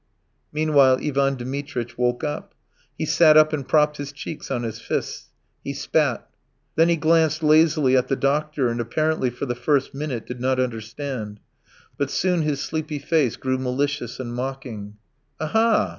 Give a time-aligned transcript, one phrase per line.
[0.51, 2.55] Meanwhile Ivan Dmitritch woke up;
[2.97, 5.27] he sat up and propped his cheeks on his fists.
[5.63, 6.27] He spat.
[6.75, 10.59] Then he glanced lazily at the doctor, and apparently for the first minute did not
[10.59, 11.39] understand;
[11.99, 14.97] but soon his sleepy face grew malicious and mocking.
[15.39, 15.89] "Aha!